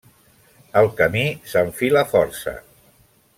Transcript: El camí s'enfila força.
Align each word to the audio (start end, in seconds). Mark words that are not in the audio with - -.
El 0.81 0.89
camí 1.01 1.25
s'enfila 1.51 2.03
força. 2.15 2.55